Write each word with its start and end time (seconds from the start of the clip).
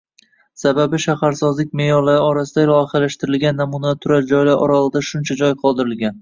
Sababi 0.59 0.99
shaharsozlik 1.03 1.75
me`yorlari 1.81 2.23
orasida 2.29 2.63
loyihalashtirilgan 2.71 3.61
namunali 3.63 4.01
turar 4.07 4.27
joylar 4.33 4.65
oralig`ida 4.65 5.05
shuncha 5.13 5.39
joy 5.45 5.55
qoldirilgan 5.63 6.19